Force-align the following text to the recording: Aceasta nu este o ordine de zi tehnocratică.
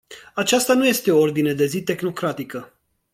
Aceasta 0.33 0.73
nu 0.73 0.87
este 0.87 1.11
o 1.11 1.19
ordine 1.19 1.53
de 1.53 1.65
zi 1.65 1.81
tehnocratică. 1.83 2.73